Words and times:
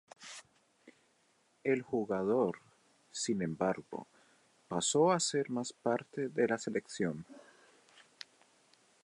El 1.63 1.83
jugador, 1.83 2.57
sin 3.11 3.43
embargo, 3.43 4.07
pasó 4.67 5.11
a 5.11 5.17
hacer 5.17 5.51
más 5.51 5.73
parte 5.73 6.27
de 6.29 6.47
la 6.47 6.57
selección. 6.57 7.23